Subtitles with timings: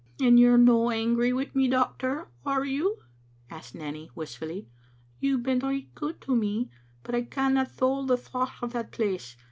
[0.19, 3.03] "And you're no angry wi' me, doctor, are you?"
[3.51, 4.67] asked Nanny wistfully.
[5.19, 6.71] "You've been richt good to me,
[7.03, 9.37] but I canna thole the thocht o' that place.